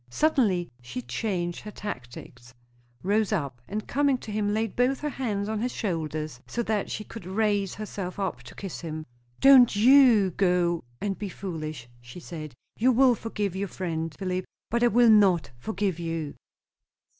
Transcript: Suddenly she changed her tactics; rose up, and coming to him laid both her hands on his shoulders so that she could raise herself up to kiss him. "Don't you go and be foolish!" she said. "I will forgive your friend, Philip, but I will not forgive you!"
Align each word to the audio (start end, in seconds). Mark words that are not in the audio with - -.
Suddenly 0.09 0.67
she 0.81 1.03
changed 1.03 1.59
her 1.59 1.69
tactics; 1.69 2.55
rose 3.03 3.31
up, 3.31 3.61
and 3.67 3.87
coming 3.87 4.17
to 4.17 4.31
him 4.31 4.51
laid 4.51 4.75
both 4.75 4.99
her 5.01 5.09
hands 5.11 5.47
on 5.47 5.61
his 5.61 5.71
shoulders 5.71 6.39
so 6.47 6.63
that 6.63 6.89
she 6.89 7.03
could 7.03 7.27
raise 7.27 7.75
herself 7.75 8.17
up 8.19 8.41
to 8.41 8.55
kiss 8.55 8.81
him. 8.81 9.05
"Don't 9.41 9.75
you 9.75 10.31
go 10.31 10.83
and 10.99 11.19
be 11.19 11.29
foolish!" 11.29 11.87
she 12.01 12.19
said. 12.19 12.55
"I 12.83 12.87
will 12.87 13.13
forgive 13.13 13.55
your 13.55 13.67
friend, 13.67 14.11
Philip, 14.17 14.45
but 14.71 14.81
I 14.81 14.87
will 14.87 15.11
not 15.11 15.51
forgive 15.59 15.99
you!" 15.99 16.33